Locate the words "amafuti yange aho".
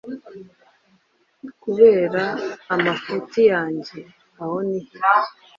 2.75-4.57